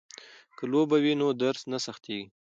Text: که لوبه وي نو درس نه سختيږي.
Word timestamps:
که 0.57 0.63
لوبه 0.71 0.97
وي 1.03 1.13
نو 1.21 1.27
درس 1.41 1.61
نه 1.71 1.77
سختيږي. 1.85 2.27